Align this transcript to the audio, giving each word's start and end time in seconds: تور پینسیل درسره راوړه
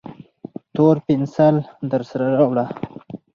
تور 0.75 0.95
پینسیل 1.05 1.55
درسره 1.91 2.25
راوړه 2.37 2.65